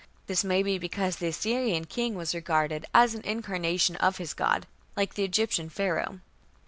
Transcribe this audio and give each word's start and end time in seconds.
This 0.25 0.43
may 0.43 0.63
be 0.63 0.79
because 0.79 1.17
the 1.17 1.27
Assyrian 1.27 1.85
king 1.85 2.15
was 2.15 2.33
regarded 2.33 2.87
as 2.91 3.13
an 3.13 3.21
incarnation 3.21 3.97
of 3.97 4.17
his 4.17 4.33
god, 4.33 4.65
like 4.95 5.13
the 5.13 5.23
Egyptian 5.23 5.69
Pharaoh. 5.69 6.21